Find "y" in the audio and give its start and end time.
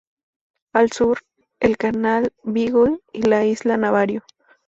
3.13-3.21